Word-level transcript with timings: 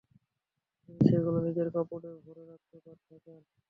তিনি 0.79 0.99
সেগুলো 1.07 1.37
নিজের 1.47 1.67
কাপড়ে 1.75 2.09
ভরে 2.23 2.43
রাখতে 2.45 2.75
থাকেন। 3.07 3.39